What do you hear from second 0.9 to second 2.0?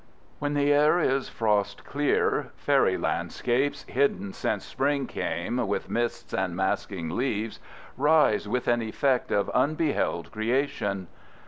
is frost